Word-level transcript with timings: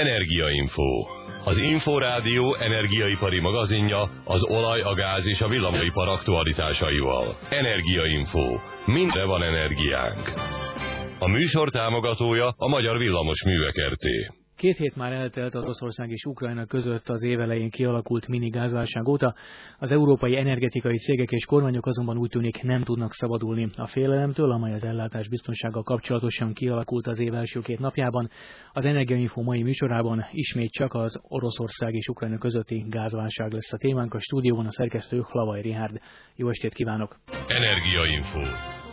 Energiainfo. 0.00 1.06
Az 1.44 1.56
Inforádió 1.56 2.54
energiaipari 2.54 3.40
magazinja 3.40 4.10
az 4.24 4.44
olaj, 4.44 4.80
a 4.80 4.94
gáz 4.94 5.26
és 5.26 5.40
a 5.40 5.48
villamosipar 5.48 6.08
aktualitásaival. 6.08 7.36
Energiainfo. 7.48 8.58
Mindre 8.86 9.24
van 9.24 9.42
energiánk. 9.42 10.32
A 11.18 11.28
műsor 11.28 11.68
támogatója 11.68 12.54
a 12.56 12.68
Magyar 12.68 12.98
Villamos 12.98 13.44
Művek 13.44 13.74
RT. 13.92 14.39
Két 14.60 14.76
hét 14.76 14.96
már 14.96 15.12
eltelt 15.12 15.54
Oroszország 15.54 16.10
és 16.10 16.24
Ukrajna 16.24 16.66
között 16.66 17.08
az 17.08 17.22
évelején 17.22 17.70
kialakult 17.70 18.28
mini 18.28 18.48
gázválság 18.48 19.08
óta. 19.08 19.34
Az 19.78 19.92
európai 19.92 20.36
energetikai 20.36 20.96
cégek 20.96 21.30
és 21.30 21.44
kormányok 21.44 21.86
azonban 21.86 22.18
úgy 22.18 22.28
tűnik 22.30 22.62
nem 22.62 22.82
tudnak 22.82 23.12
szabadulni 23.12 23.68
a 23.76 23.86
félelemtől, 23.86 24.50
amely 24.52 24.72
az 24.72 24.84
ellátás 24.84 25.28
biztonsággal 25.28 25.82
kapcsolatosan 25.82 26.52
kialakult 26.52 27.06
az 27.06 27.18
év 27.18 27.34
első 27.34 27.60
két 27.60 27.78
napjában. 27.78 28.30
Az 28.72 28.84
Energiainfo 28.84 29.42
mai 29.42 29.62
műsorában 29.62 30.24
ismét 30.32 30.70
csak 30.70 30.94
az 30.94 31.20
Oroszország 31.28 31.94
és 31.94 32.08
Ukrajna 32.08 32.38
közötti 32.38 32.84
gázválság 32.88 33.52
lesz 33.52 33.72
a 33.72 33.76
témánk. 33.76 34.14
A 34.14 34.20
stúdióban 34.20 34.66
a 34.66 34.70
szerkesztő 34.70 35.20
Hlavaj 35.20 35.60
Rihárd. 35.60 36.00
Jó 36.36 36.48
estét 36.48 36.74
kívánok! 36.74 37.16
Energiainfo 37.46 38.40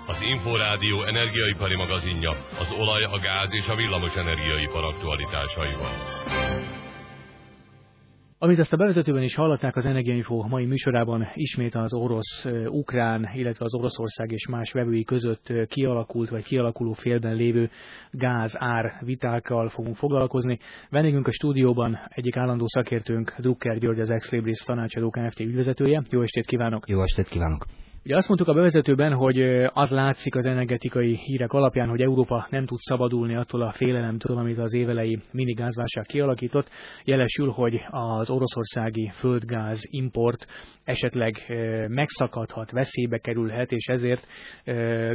az 0.08 0.22
Inforádió 0.22 1.04
energiaipari 1.04 1.76
magazinja 1.76 2.32
az 2.60 2.74
olaj, 2.80 3.04
a 3.04 3.20
gáz 3.20 3.50
és 3.52 3.68
a 3.68 3.76
villamos 3.76 4.16
energiaipar 4.16 4.84
aktualitásaival. 4.84 5.92
Amit 8.40 8.60
ezt 8.60 8.74
a 8.74 8.78
bevezetőben 8.78 9.24
is 9.24 9.36
hallották 9.36 9.76
az 9.76 9.86
Energiainfo 9.86 10.48
mai 10.48 10.66
műsorában, 10.66 11.28
ismét 11.34 11.76
az 11.76 11.94
orosz-ukrán, 11.94 13.30
illetve 13.34 13.66
az 13.66 13.76
Oroszország 13.76 14.32
és 14.32 14.48
más 14.48 14.72
vevői 14.72 15.04
között 15.04 15.54
kialakult 15.68 16.30
vagy 16.30 16.44
kialakuló 16.44 16.94
félben 16.94 17.36
lévő 17.36 17.70
gáz-ár 18.12 18.94
vitákkal 19.00 19.70
fogunk 19.70 19.96
foglalkozni. 19.96 20.60
Vendégünk 20.90 21.28
a 21.28 21.32
stúdióban 21.32 22.00
egyik 22.10 22.38
állandó 22.38 22.66
szakértőnk, 22.68 23.36
Drucker 23.38 23.78
György, 23.78 24.00
az 24.00 24.10
Ex-Libris 24.10 24.60
tanácsadó 24.60 25.10
Kft. 25.10 25.40
ügyvezetője. 25.40 26.04
Jó 26.10 26.22
estét 26.22 26.46
kívánok! 26.46 26.90
Jó 26.90 27.02
estét 27.02 27.28
kívánok! 27.28 27.66
Ugye 28.08 28.16
azt 28.16 28.28
mondtuk 28.28 28.50
a 28.50 28.54
bevezetőben, 28.54 29.14
hogy 29.14 29.42
az 29.74 29.90
látszik 29.90 30.36
az 30.36 30.46
energetikai 30.46 31.16
hírek 31.16 31.54
alapján, 31.54 31.90
hogy 31.90 32.02
Európa 32.02 32.48
nem 32.50 32.66
tud 32.66 32.78
szabadulni 32.80 33.36
attól 33.36 33.62
a 33.62 33.72
félelemtől, 33.72 34.38
amit 34.38 34.58
az 34.58 34.74
évelei 34.74 35.20
minigázválság 35.32 36.06
kialakított. 36.06 36.70
Jelesül, 37.04 37.50
hogy 37.50 37.86
az 37.90 38.30
oroszországi 38.30 39.12
földgáz 39.14 39.88
import 39.90 40.48
esetleg 40.84 41.36
megszakadhat, 41.88 42.72
veszélybe 42.72 43.18
kerülhet, 43.18 43.72
és 43.72 43.86
ezért 43.88 44.28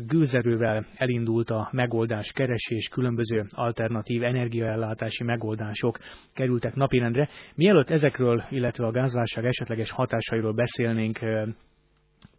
gőzerővel 0.07 0.87
elindult 0.95 1.51
a 1.51 1.69
megoldás 1.71 2.33
keresés, 2.33 2.89
különböző 2.89 3.47
alternatív 3.51 4.23
energiaellátási 4.23 5.25
megoldások 5.25 5.99
kerültek 6.35 6.75
napirendre. 6.75 7.29
Mielőtt 7.55 7.91
ezekről, 7.91 8.45
illetve 8.51 8.87
a 8.87 8.91
gázválság 8.91 9.45
esetleges 9.45 9.91
hatásairól 9.91 10.55
beszélnénk, 10.55 11.19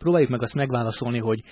próbáljuk 0.03 0.29
meg 0.29 0.41
azt 0.41 0.53
megválaszolni, 0.53 1.19
hogy 1.19 1.43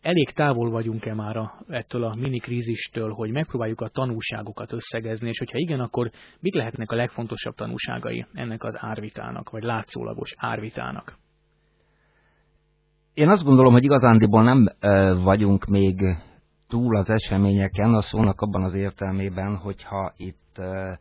elég 0.00 0.30
távol 0.30 0.70
vagyunk-e 0.70 1.14
már 1.14 1.36
a, 1.36 1.52
ettől 1.68 2.04
a 2.04 2.14
mini 2.14 2.38
krízistől, 2.38 3.10
hogy 3.12 3.30
megpróbáljuk 3.30 3.80
a 3.80 3.88
tanúságokat 3.88 4.72
összegezni, 4.72 5.28
és 5.28 5.38
hogyha 5.38 5.58
igen, 5.58 5.80
akkor 5.80 6.10
mik 6.40 6.54
lehetnek 6.54 6.90
a 6.90 6.96
legfontosabb 6.96 7.54
tanúságai 7.54 8.26
ennek 8.32 8.62
az 8.64 8.76
árvitának, 8.78 9.50
vagy 9.50 9.62
látszólagos 9.62 10.34
árvitának? 10.36 11.18
Én 13.14 13.28
azt 13.28 13.44
gondolom, 13.44 13.72
hogy 13.72 13.84
igazándiból 13.84 14.42
nem 14.42 14.66
e, 14.78 15.12
vagyunk 15.12 15.64
még 15.64 16.00
túl 16.68 16.96
az 16.96 17.10
eseményeken, 17.10 17.94
a 17.94 18.00
szónak 18.00 18.40
abban 18.40 18.62
az 18.62 18.74
értelmében, 18.74 19.56
hogyha 19.56 20.12
itt 20.16 20.58
e, 20.58 20.98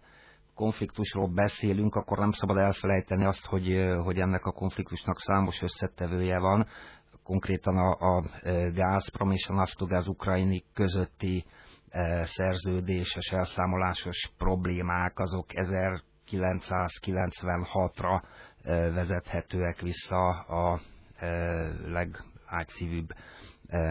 konfliktusról 0.60 1.28
beszélünk, 1.28 1.96
akkor 1.96 2.18
nem 2.18 2.32
szabad 2.32 2.58
elfelejteni 2.58 3.26
azt, 3.26 3.46
hogy, 3.46 3.68
hogy 4.04 4.18
ennek 4.18 4.46
a 4.46 4.52
konfliktusnak 4.52 5.20
számos 5.20 5.62
összetevője 5.62 6.40
van. 6.40 6.68
Konkrétan 7.24 7.78
a, 7.78 8.18
a 8.18 8.24
Gazprom 8.74 9.32
és 9.32 9.48
a 9.48 9.54
Naftogaz 9.54 10.08
ukrajni 10.08 10.64
közötti 10.74 11.46
szerződéses, 12.24 13.32
elszámolásos 13.32 14.32
problémák, 14.38 15.20
azok 15.20 15.46
1996-ra 15.50 18.22
vezethetőek 18.94 19.82
vissza 19.82 20.28
a 20.40 20.82
legágyszívűbb 21.86 23.10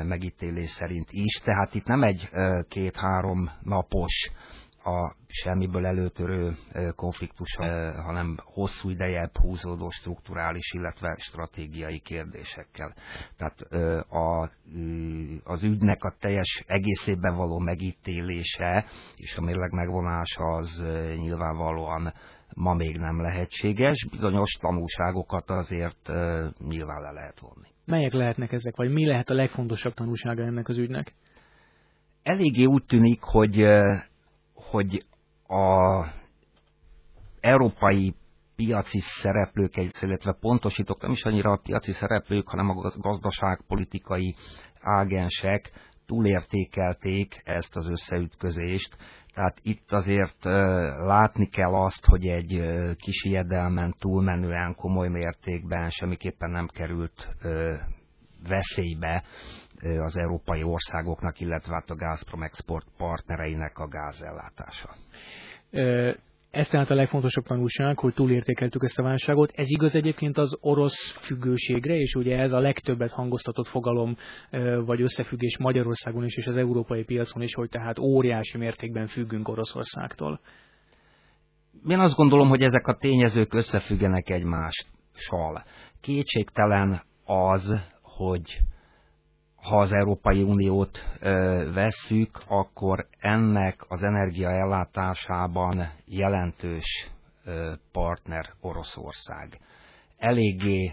megítélés 0.03 0.71
szerint 0.71 1.09
is. 1.11 1.41
Tehát 1.45 1.75
itt 1.75 1.87
nem 1.87 2.03
egy 2.03 2.29
két-három 2.69 3.51
napos 3.61 4.31
a 4.89 5.15
semmiből 5.27 5.87
előtörő 5.87 6.53
konfliktus, 6.97 7.57
hanem 8.05 8.37
hosszú 8.45 8.91
ideje 8.91 9.31
húzódó 9.41 9.91
strukturális, 9.91 10.73
illetve 10.73 11.17
stratégiai 11.19 11.99
kérdésekkel. 11.99 12.95
Tehát 13.37 13.61
a, 14.11 14.51
az 15.45 15.63
ügynek 15.63 16.05
a 16.05 16.15
teljes 16.21 16.65
egészében 16.67 17.35
való 17.35 17.59
megítélése 17.59 18.85
és 19.17 19.37
a 19.37 19.41
mérleg 19.41 19.73
megvonása 19.73 20.45
az 20.45 20.83
nyilvánvalóan 21.15 22.13
ma 22.55 22.75
még 22.75 22.97
nem 22.97 23.21
lehetséges. 23.21 24.07
Bizonyos 24.11 24.53
tanulságokat 24.61 25.51
azért 25.51 26.13
nyilván 26.69 27.01
le 27.01 27.11
lehet 27.11 27.41
vonni. 27.41 27.69
Melyek 27.85 28.13
lehetnek 28.13 28.53
ezek, 28.53 28.77
vagy 28.77 28.93
mi 28.93 29.07
lehet 29.07 29.31
a 29.31 29.35
legfontosabb 29.35 29.95
tanulsága 29.95 30.43
ennek 30.43 30.69
az 30.69 30.79
ügynek? 30.79 31.15
Eléggé 32.23 32.65
úgy 32.65 32.85
tűnik, 32.85 33.21
hogy 33.23 33.65
hogy 34.71 35.05
a 35.47 36.05
európai 37.41 38.15
piaci 38.57 39.01
szereplők, 39.01 39.77
illetve 40.01 40.37
pontosítok, 40.41 41.01
nem 41.03 41.11
is 41.11 41.23
annyira 41.23 41.53
a 41.53 41.61
piaci 41.63 41.93
szereplők, 41.93 42.49
hanem 42.49 42.69
a 42.69 42.93
gazdaságpolitikai 42.97 44.35
ágensek 44.81 45.71
túlértékelték 46.07 47.41
ezt 47.45 47.77
az 47.77 47.89
összeütközést. 47.89 48.97
Tehát 49.35 49.59
itt 49.63 49.93
azért 49.93 50.45
látni 51.05 51.47
kell 51.49 51.75
azt, 51.75 52.05
hogy 52.05 52.27
egy 52.27 52.63
kis 52.97 53.23
ijedelmen 53.23 53.95
túlmenően 53.99 54.75
komoly 54.75 55.09
mértékben 55.09 55.91
semmiképpen 55.91 56.51
nem 56.51 56.67
került 56.67 57.29
veszélybe 58.49 59.25
az 60.05 60.17
európai 60.17 60.63
országoknak, 60.63 61.41
illetve 61.41 61.75
hát 61.75 61.91
a 61.91 61.95
Gazprom 61.95 62.43
export 62.43 62.87
partnereinek 62.97 63.79
a 63.79 63.89
gázellátása. 63.89 64.95
Ez 66.51 66.69
tehát 66.69 66.91
a 66.91 66.95
legfontosabb 66.95 67.45
tanulság, 67.45 67.99
hogy 67.99 68.15
túlértékeltük 68.15 68.83
ezt 68.83 68.99
a 68.99 69.03
válságot. 69.03 69.51
Ez 69.53 69.71
igaz 69.71 69.95
egyébként 69.95 70.39
az 70.39 70.59
orosz 70.61 71.11
függőségre, 71.11 71.95
és 71.95 72.15
ugye 72.15 72.39
ez 72.39 72.53
a 72.53 72.61
legtöbbet 72.61 73.11
hangoztatott 73.11 73.67
fogalom 73.67 74.17
vagy 74.85 75.01
összefüggés 75.01 75.59
Magyarországon 75.59 76.25
is, 76.25 76.37
és 76.37 76.47
az 76.47 76.57
európai 76.57 77.05
piacon 77.05 77.43
is, 77.43 77.55
hogy 77.55 77.69
tehát 77.69 77.99
óriási 77.99 78.59
mértékben 78.59 79.07
függünk 79.07 79.49
Oroszországtól. 79.49 80.41
Én 81.89 81.99
azt 81.99 82.17
gondolom, 82.17 82.49
hogy 82.49 82.63
ezek 82.63 82.87
a 82.87 82.97
tényezők 82.97 83.55
összefüggenek 83.55 84.31
egymással. 84.31 85.65
Kétségtelen 86.01 87.03
az, 87.25 87.81
hogy 88.03 88.59
ha 89.63 89.79
az 89.79 89.93
Európai 89.93 90.43
Uniót 90.43 91.05
ö, 91.21 91.71
vesszük, 91.75 92.43
akkor 92.47 93.07
ennek 93.19 93.85
az 93.89 94.03
energiaellátásában 94.03 95.91
jelentős 96.05 97.11
partner 97.93 98.53
Oroszország. 98.61 99.61
Eléggé 100.17 100.93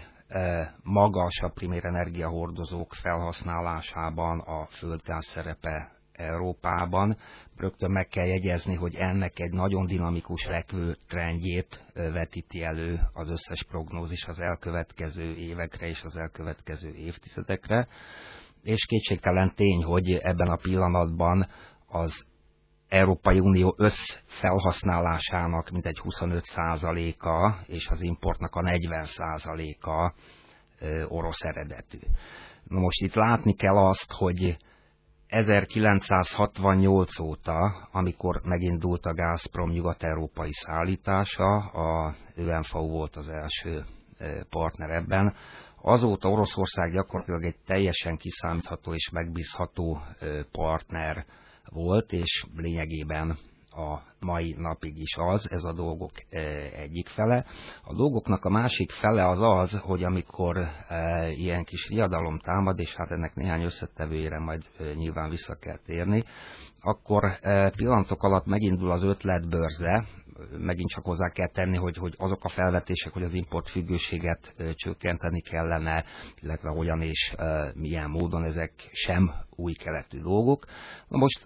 magas 0.82 1.40
a 1.40 1.48
primér 1.48 1.84
energiahordozók 1.84 2.94
felhasználásában 2.94 4.38
a 4.38 4.66
földgáz 4.66 5.26
szerepe 5.26 5.90
Európában. 6.12 7.16
Rögtön 7.56 7.90
meg 7.90 8.06
kell 8.06 8.26
jegyezni, 8.26 8.74
hogy 8.74 8.94
ennek 8.94 9.38
egy 9.38 9.52
nagyon 9.52 9.86
dinamikus 9.86 10.46
lekvő 10.46 10.96
trendjét 11.08 11.84
vetíti 11.94 12.62
elő 12.62 13.00
az 13.12 13.30
összes 13.30 13.64
prognózis 13.64 14.24
az 14.24 14.40
elkövetkező 14.40 15.34
évekre 15.34 15.86
és 15.86 16.02
az 16.02 16.16
elkövetkező 16.16 16.94
évtizedekre 16.94 17.88
és 18.66 18.84
kétségtelen 18.86 19.52
tény, 19.54 19.84
hogy 19.84 20.12
ebben 20.12 20.48
a 20.48 20.56
pillanatban 20.56 21.46
az 21.88 22.26
Európai 22.88 23.38
Unió 23.38 23.74
összfelhasználásának 23.78 25.70
mintegy 25.70 26.00
25%-a 26.02 27.54
és 27.66 27.88
az 27.88 28.00
importnak 28.00 28.54
a 28.54 28.60
40%-a 28.60 30.12
orosz 31.08 31.42
eredetű. 31.44 31.98
Na 32.64 32.80
most 32.80 33.00
itt 33.00 33.14
látni 33.14 33.54
kell 33.54 33.76
azt, 33.76 34.12
hogy 34.12 34.56
1968 35.26 37.18
óta, 37.18 37.88
amikor 37.92 38.40
megindult 38.44 39.04
a 39.04 39.14
Gazprom 39.14 39.70
nyugat-európai 39.70 40.52
szállítása, 40.52 41.56
a 41.56 42.14
ÖMFAU 42.34 42.88
volt 42.88 43.16
az 43.16 43.28
első 43.28 43.84
partner 44.50 44.90
ebben, 44.90 45.34
Azóta 45.88 46.28
Oroszország 46.28 46.92
gyakorlatilag 46.92 47.44
egy 47.44 47.56
teljesen 47.66 48.16
kiszámítható 48.16 48.94
és 48.94 49.10
megbízható 49.10 49.98
partner 50.52 51.24
volt, 51.64 52.12
és 52.12 52.44
lényegében 52.56 53.36
a 53.70 53.98
mai 54.20 54.54
napig 54.58 54.98
is 54.98 55.16
az, 55.18 55.50
ez 55.50 55.64
a 55.64 55.72
dolgok 55.72 56.10
egyik 56.72 57.08
fele. 57.08 57.44
A 57.84 57.94
dolgoknak 57.94 58.44
a 58.44 58.50
másik 58.50 58.90
fele 58.90 59.28
az 59.28 59.40
az, 59.42 59.80
hogy 59.80 60.04
amikor 60.04 60.68
ilyen 61.36 61.64
kis 61.64 61.88
riadalom 61.88 62.38
támad, 62.38 62.78
és 62.78 62.94
hát 62.94 63.10
ennek 63.10 63.34
néhány 63.34 63.62
összetevőjére 63.62 64.38
majd 64.38 64.62
nyilván 64.94 65.30
vissza 65.30 65.54
kell 65.54 65.78
térni, 65.84 66.24
akkor 66.80 67.38
pillanatok 67.76 68.22
alatt 68.22 68.46
megindul 68.46 68.90
az 68.90 69.04
ötletbörze, 69.04 70.04
megint 70.58 70.90
csak 70.90 71.04
hozzá 71.04 71.28
kell 71.28 71.48
tenni, 71.48 71.76
hogy, 71.76 71.96
hogy 71.96 72.14
azok 72.18 72.44
a 72.44 72.48
felvetések, 72.48 73.12
hogy 73.12 73.22
az 73.22 73.34
importfüggőséget 73.34 74.54
csökkenteni 74.72 75.40
kellene, 75.40 76.04
illetve 76.40 76.68
hogyan 76.70 77.00
és 77.02 77.34
milyen 77.74 78.10
módon 78.10 78.44
ezek 78.44 78.72
sem 78.92 79.30
új 79.50 79.72
keletű 79.72 80.20
dolgok. 80.20 80.64
Na 81.08 81.18
most 81.18 81.44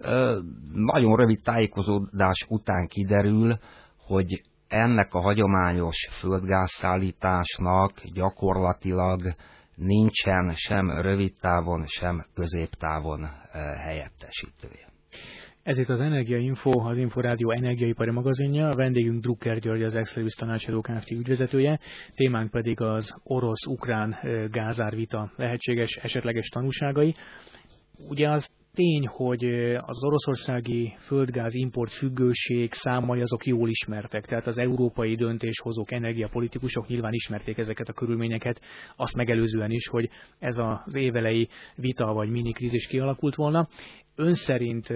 nagyon 0.73 1.15
rövid 1.15 1.41
tájékozódás 1.43 2.45
után 2.49 2.87
kiderül, 2.87 3.57
hogy 3.97 4.41
ennek 4.67 5.13
a 5.13 5.21
hagyományos 5.21 6.09
földgázszállításnak 6.19 8.01
gyakorlatilag 8.13 9.35
nincsen 9.75 10.53
sem 10.55 10.89
rövid 10.89 11.33
távon, 11.39 11.85
sem 11.87 12.25
középtávon 12.33 13.29
helyettesítője. 13.77 14.89
Ez 15.63 15.77
itt 15.77 15.89
az 15.89 15.99
Energia 15.99 16.37
Info, 16.37 16.79
az 16.79 16.97
Inforádió 16.97 17.51
energiaipari 17.51 18.11
magazinja. 18.11 18.69
A 18.69 18.75
vendégünk 18.75 19.21
Drucker 19.21 19.59
György, 19.59 19.83
az 19.83 19.95
Exlerius 19.95 20.33
tanácsadó 20.33 20.81
Kft. 20.81 21.11
ügyvezetője. 21.11 21.79
Témánk 22.15 22.51
pedig 22.51 22.81
az 22.81 23.15
orosz-ukrán 23.23 24.15
gázárvita 24.51 25.31
lehetséges 25.35 25.95
esetleges 25.95 26.47
tanúságai. 26.47 27.13
Ugye 28.09 28.29
az 28.29 28.49
tény, 28.73 29.07
hogy 29.07 29.43
az 29.75 30.03
oroszországi 30.03 30.95
földgáz 30.99 31.53
import 31.53 31.91
függőség 31.91 32.73
számai 32.73 33.21
azok 33.21 33.45
jól 33.45 33.69
ismertek, 33.69 34.25
tehát 34.25 34.47
az 34.47 34.59
európai 34.59 35.15
döntéshozók, 35.15 35.91
energiapolitikusok 35.91 36.87
nyilván 36.87 37.13
ismerték 37.13 37.57
ezeket 37.57 37.87
a 37.87 37.93
körülményeket, 37.93 38.61
azt 38.95 39.15
megelőzően 39.15 39.71
is, 39.71 39.87
hogy 39.87 40.09
ez 40.39 40.57
az 40.57 40.95
évelei 40.95 41.47
vita 41.75 42.13
vagy 42.13 42.29
minikrízis 42.29 42.87
kialakult 42.87 43.35
volna. 43.35 43.67
Ön 44.15 44.33
szerint 44.33 44.87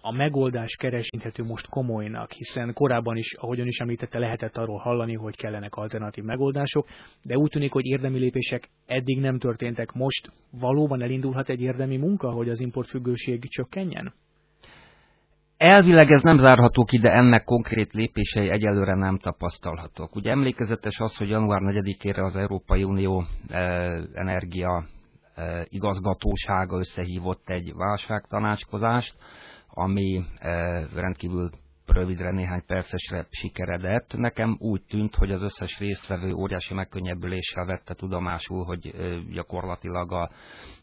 a 0.00 0.12
megoldás 0.12 0.76
keresíthető 0.76 1.44
most 1.44 1.68
komolynak, 1.68 2.32
hiszen 2.32 2.72
korábban 2.72 3.16
is, 3.16 3.34
ahogyan 3.34 3.66
is 3.66 3.78
említette, 3.78 4.18
lehetett 4.18 4.56
arról 4.56 4.78
hallani, 4.78 5.14
hogy 5.14 5.36
kellenek 5.36 5.74
alternatív 5.74 6.24
megoldások, 6.24 6.86
de 7.22 7.36
úgy 7.36 7.50
tűnik, 7.50 7.72
hogy 7.72 7.86
érdemi 7.86 8.18
lépések 8.18 8.68
eddig 8.86 9.20
nem 9.20 9.38
történtek. 9.38 9.92
Most 9.92 10.30
valóban 10.50 11.02
elindulhat 11.02 11.48
egy 11.48 11.60
érdemi 11.60 11.96
munka, 11.96 12.30
hogy 12.30 12.48
az 12.48 12.60
importfüggőség 12.60 13.48
csökkenjen? 13.48 14.14
Elvileg 15.56 16.10
ez 16.10 16.22
nem 16.22 16.36
zárható 16.36 16.84
ki, 16.84 16.98
de 16.98 17.12
ennek 17.12 17.44
konkrét 17.44 17.92
lépései 17.92 18.48
egyelőre 18.48 18.94
nem 18.94 19.18
tapasztalhatók. 19.18 20.16
Ugye 20.16 20.30
emlékezetes 20.30 20.98
az, 20.98 21.16
hogy 21.16 21.28
január 21.28 21.60
4-ére 21.64 22.24
az 22.24 22.36
Európai 22.36 22.84
Unió 22.84 23.24
eh, 23.48 24.02
energia 24.14 24.84
eh, 25.34 25.62
igazgatósága 25.68 26.78
összehívott 26.78 27.48
egy 27.48 27.72
válságtanácskozást, 27.74 29.16
ami 29.78 30.24
eh, 30.38 30.86
rendkívül 30.94 31.50
rövidre, 31.86 32.30
néhány 32.30 32.64
percesre 32.66 33.26
sikeredett. 33.30 34.12
Nekem 34.12 34.56
úgy 34.60 34.82
tűnt, 34.82 35.14
hogy 35.14 35.30
az 35.30 35.42
összes 35.42 35.78
résztvevő 35.78 36.32
óriási 36.32 36.74
megkönnyebbüléssel 36.74 37.64
vette 37.64 37.94
tudomásul, 37.94 38.64
hogy 38.64 38.86
eh, 38.86 39.18
gyakorlatilag 39.32 40.12
a 40.12 40.30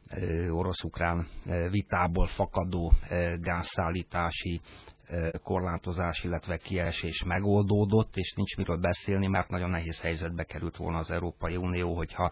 eh, 0.07 0.57
orosz-ukrán 0.57 1.27
vitából 1.71 2.27
fakadó 2.27 2.91
gázszállítási 3.39 4.61
korlátozás, 5.43 6.23
illetve 6.23 6.57
kiesés 6.57 7.23
megoldódott, 7.23 8.15
és 8.15 8.33
nincs 8.33 8.57
miről 8.57 8.77
beszélni, 8.77 9.27
mert 9.27 9.49
nagyon 9.49 9.69
nehéz 9.69 10.01
helyzetbe 10.01 10.43
került 10.43 10.77
volna 10.77 10.97
az 10.97 11.11
Európai 11.11 11.55
Unió, 11.55 11.95
hogyha 11.95 12.31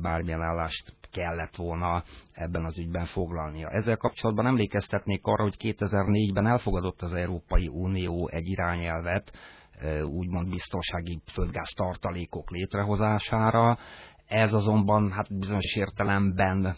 bármilyen 0.00 0.42
állást 0.42 0.92
kellett 1.12 1.56
volna 1.56 2.04
ebben 2.32 2.64
az 2.64 2.78
ügyben 2.78 3.04
foglalnia. 3.04 3.68
Ezzel 3.68 3.96
kapcsolatban 3.96 4.46
emlékeztetnék 4.46 5.24
arra, 5.24 5.42
hogy 5.42 5.56
2004-ben 5.58 6.46
elfogadott 6.46 7.02
az 7.02 7.12
Európai 7.14 7.68
Unió 7.68 8.28
egy 8.32 8.48
irányelvet, 8.48 9.32
úgymond 10.04 10.50
biztonsági 10.50 11.20
földgáz 11.32 11.70
tartalékok 11.76 12.50
létrehozására. 12.50 13.78
Ez 14.26 14.52
azonban 14.52 15.12
hát 15.12 15.38
bizonyos 15.38 15.76
értelemben 15.76 16.74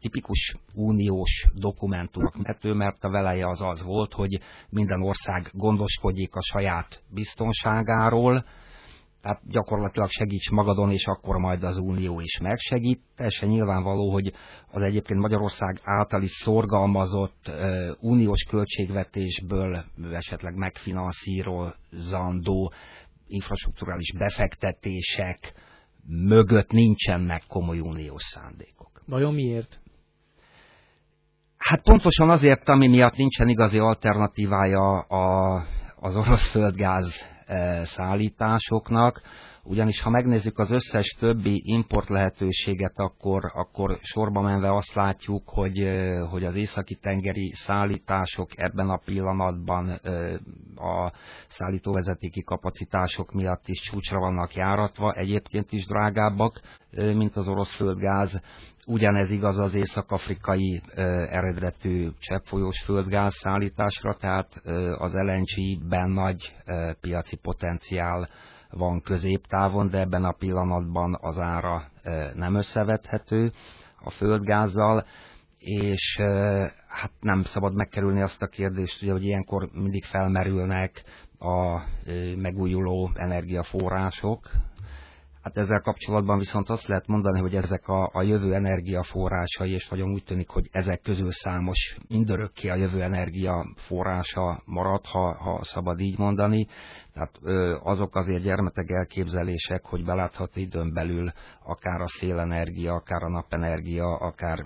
tipikus 0.00 0.56
uniós 0.74 1.46
dokumentumok 1.54 2.42
mető, 2.42 2.72
mert 2.72 3.04
a 3.04 3.10
veleje 3.10 3.48
az 3.48 3.62
az 3.62 3.82
volt, 3.82 4.12
hogy 4.12 4.40
minden 4.68 5.02
ország 5.02 5.50
gondoskodjék 5.52 6.34
a 6.34 6.42
saját 6.42 7.02
biztonságáról, 7.14 8.44
tehát 9.22 9.40
gyakorlatilag 9.48 10.08
segíts 10.08 10.50
magadon, 10.50 10.90
és 10.90 11.06
akkor 11.06 11.36
majd 11.36 11.62
az 11.62 11.78
Unió 11.78 12.20
is 12.20 12.38
megsegít. 12.38 13.00
Teljesen 13.16 13.48
nyilvánvaló, 13.48 14.12
hogy 14.12 14.32
az 14.70 14.82
egyébként 14.82 15.20
Magyarország 15.20 15.80
által 15.82 16.22
is 16.22 16.30
szorgalmazott 16.30 17.48
uh, 17.48 17.88
uniós 18.00 18.42
költségvetésből 18.42 19.84
esetleg 20.12 20.56
megfinanszírozandó 20.56 22.72
infrastruktúrális 23.26 24.12
befektetések 24.12 25.52
mögött 26.06 26.70
nincsenek 26.70 27.42
komoly 27.48 27.78
uniós 27.78 28.22
szándékok. 28.22 28.97
Vajon 29.08 29.34
miért? 29.34 29.80
Hát 31.56 31.82
pontosan 31.82 32.30
azért, 32.30 32.68
ami 32.68 32.88
miatt 32.88 33.16
nincsen 33.16 33.48
igazi 33.48 33.78
alternatívája 33.78 34.98
a, 34.98 35.62
az 35.96 36.16
orosz 36.16 36.50
földgáz 36.50 37.24
szállításoknak, 37.82 39.22
ugyanis 39.68 40.00
ha 40.02 40.10
megnézzük 40.10 40.58
az 40.58 40.70
összes 40.70 41.16
többi 41.18 41.62
import 41.64 42.08
lehetőséget, 42.08 42.92
akkor, 42.94 43.50
akkor 43.54 43.98
sorba 44.02 44.40
menve 44.40 44.74
azt 44.74 44.94
látjuk, 44.94 45.42
hogy, 45.48 45.90
hogy 46.30 46.44
az 46.44 46.54
északi 46.56 46.94
tengeri 46.94 47.52
szállítások 47.54 48.48
ebben 48.56 48.88
a 48.88 49.00
pillanatban 49.04 49.88
a 50.76 51.12
szállítóvezetéki 51.48 52.42
kapacitások 52.42 53.32
miatt 53.32 53.68
is 53.68 53.80
csúcsra 53.80 54.18
vannak 54.18 54.54
járatva, 54.54 55.12
egyébként 55.12 55.72
is 55.72 55.86
drágábbak, 55.86 56.60
mint 56.90 57.36
az 57.36 57.48
orosz 57.48 57.74
földgáz. 57.74 58.42
Ugyanez 58.86 59.30
igaz 59.30 59.58
az 59.58 59.74
észak-afrikai 59.74 60.82
eredetű 61.30 62.10
cseppfolyós 62.18 62.82
földgáz 62.84 63.34
szállításra, 63.34 64.14
tehát 64.14 64.62
az 64.98 65.12
LNG-ben 65.12 66.10
nagy 66.10 66.54
piaci 67.00 67.36
potenciál 67.36 68.28
van 68.70 69.00
középtávon, 69.00 69.88
de 69.88 69.98
ebben 69.98 70.24
a 70.24 70.32
pillanatban 70.32 71.18
az 71.20 71.38
ára 71.38 71.90
nem 72.34 72.54
összevethető 72.54 73.52
a 74.00 74.10
földgázzal, 74.10 75.04
és 75.58 76.18
hát 76.88 77.10
nem 77.20 77.42
szabad 77.42 77.74
megkerülni 77.74 78.22
azt 78.22 78.42
a 78.42 78.46
kérdést, 78.46 79.02
ugye, 79.02 79.12
hogy 79.12 79.24
ilyenkor 79.24 79.68
mindig 79.72 80.04
felmerülnek 80.04 81.04
a 81.38 81.80
megújuló 82.36 83.10
energiaforrások, 83.14 84.50
Hát 85.48 85.56
ezzel 85.56 85.80
kapcsolatban 85.80 86.38
viszont 86.38 86.68
azt 86.68 86.86
lehet 86.86 87.06
mondani, 87.06 87.40
hogy 87.40 87.54
ezek 87.54 87.88
a, 87.88 88.10
a 88.12 88.22
jövő 88.22 88.54
energiaforrásai, 88.54 89.72
és 89.72 89.88
nagyon 89.88 90.10
úgy 90.12 90.24
tűnik, 90.24 90.48
hogy 90.48 90.68
ezek 90.72 91.00
közül 91.00 91.30
számos 91.30 91.96
mindörökké 92.08 92.68
a 92.68 92.74
jövő 92.74 93.02
energiaforrása 93.02 94.62
marad, 94.64 95.06
ha, 95.06 95.34
ha 95.34 95.64
szabad 95.64 96.00
így 96.00 96.18
mondani. 96.18 96.66
Tehát 97.18 97.80
azok 97.82 98.16
azért 98.16 98.42
gyermeteg 98.42 98.90
elképzelések, 98.90 99.84
hogy 99.84 100.04
belátható 100.04 100.60
időn 100.60 100.92
belül 100.92 101.30
akár 101.64 102.00
a 102.00 102.08
szélenergia, 102.08 102.94
akár 102.94 103.22
a 103.22 103.28
napenergia, 103.28 104.16
akár 104.16 104.58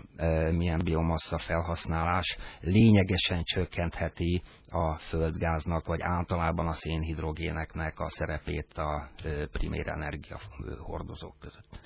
milyen 0.53 0.81
biomassa 0.85 1.39
felhasználás 1.39 2.37
lényegesen 2.61 3.43
csökkentheti 3.43 4.43
a 4.69 4.97
földgáznak, 4.97 5.87
vagy 5.87 6.01
általában 6.03 6.67
a 6.67 6.73
szénhidrogéneknek 6.73 8.01
a 8.01 8.09
szerepét 8.09 8.73
a 8.75 9.09
primér 9.53 9.89
energia 9.89 10.39
hordozók 10.79 11.35
között. 11.41 11.81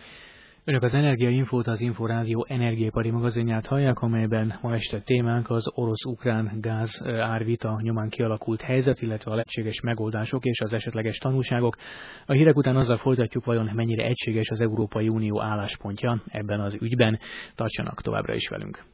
Önök 0.69 0.83
az 0.83 0.95
Energia 0.95 1.29
Infót, 1.29 1.67
az 1.67 1.81
Inforádió 1.81 2.47
energiaipari 2.49 3.11
magazinját 3.11 3.67
hallják, 3.67 4.01
amelyben 4.01 4.59
ma 4.63 4.75
este 4.75 5.01
témánk 5.01 5.51
az 5.51 5.71
orosz-ukrán 5.75 6.59
gáz 6.61 7.03
árvita 7.07 7.77
nyomán 7.83 8.09
kialakult 8.09 8.63
helyzet, 8.63 9.01
illetve 9.01 9.31
a 9.31 9.35
lehetséges 9.35 9.81
megoldások 9.81 10.45
és 10.45 10.61
az 10.61 10.75
esetleges 10.75 11.19
tanulságok. 11.19 11.77
A 12.27 12.33
hírek 12.33 12.57
után 12.57 12.77
azzal 12.77 12.97
folytatjuk, 12.97 13.45
vajon 13.45 13.71
mennyire 13.75 14.05
egységes 14.05 14.49
az 14.51 14.61
Európai 14.61 15.09
Unió 15.09 15.43
álláspontja 15.43 16.23
ebben 16.27 16.61
az 16.61 16.77
ügyben. 16.81 17.19
Tartsanak 17.55 18.03
továbbra 18.03 18.35
is 18.35 18.49
velünk. 18.49 18.85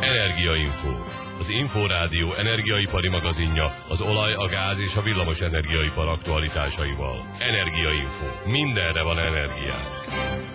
Energiainfo. 0.00 0.92
Az 1.38 1.48
Inforádió 1.48 2.34
energiaipari 2.34 3.08
magazinja 3.08 3.66
az 3.88 4.00
olaj, 4.00 4.34
a 4.34 4.48
gáz 4.48 4.78
és 4.78 4.96
a 4.96 5.02
villamos 5.02 5.40
energiaipar 5.40 6.08
aktualitásaival. 6.08 7.16
Energiainfo. 7.38 8.50
Mindenre 8.50 9.02
van 9.02 9.18
energiánk. 9.18 10.49